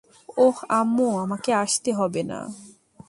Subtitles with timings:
[0.37, 2.39] ওহ আম্মু, তোমাকে আসতে হবে না।